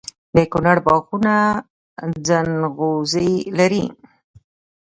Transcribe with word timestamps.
د 0.35 0.37
کونړ 0.51 0.77
باغونه 0.85 1.35
ځنغوزي 2.27 3.31
لري. 3.57 3.85